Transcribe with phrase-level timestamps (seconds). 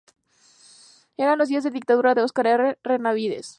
[1.15, 2.79] Eran los días de la dictadura de Óscar R.
[2.83, 3.49] Benavides.